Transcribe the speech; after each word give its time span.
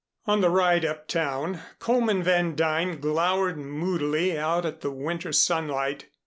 On 0.25 0.41
the 0.41 0.49
ride 0.49 0.83
uptown 0.83 1.59
Coleman 1.77 2.23
Van 2.23 2.55
Duyn 2.55 2.99
glowered 2.99 3.59
moodily 3.59 4.35
out 4.35 4.65
at 4.65 4.81
the 4.81 4.89
winter 4.89 5.31
sunlight. 5.31 6.05